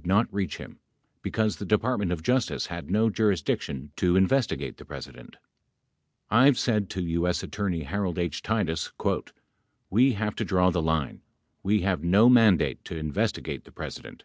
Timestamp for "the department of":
1.56-2.22